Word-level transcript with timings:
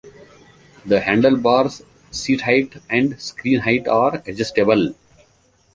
The 0.83 0.99
handlebars, 1.01 1.83
seat 2.09 2.41
height, 2.41 2.77
and 2.89 3.21
screen 3.21 3.59
height 3.59 3.87
are 3.87 4.23
adjustable. 4.25 4.95